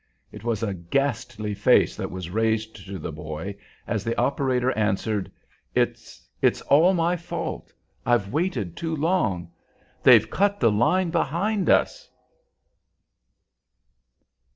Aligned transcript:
It 0.31 0.43
was 0.43 0.63
a 0.63 0.73
ghastly 0.73 1.53
face 1.53 1.95
that 1.95 2.09
was 2.09 2.31
raised 2.31 2.75
to 2.87 2.97
the 2.97 3.11
boy, 3.11 3.55
as 3.85 4.03
the 4.03 4.17
operator 4.19 4.71
answered, 4.71 5.31
"It 5.75 6.19
it's 6.41 6.61
all 6.61 6.95
my 6.95 7.15
fault. 7.15 7.71
I've 8.03 8.33
waited 8.33 8.75
too 8.75 8.95
long. 8.95 9.51
_They've 10.03 10.27
cut 10.27 10.59
the 10.59 10.71
line 10.71 11.11
behind 11.11 11.69
us! 11.69 12.09